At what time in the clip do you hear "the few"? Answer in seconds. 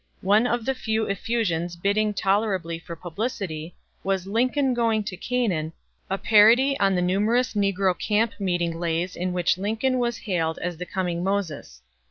0.65-1.05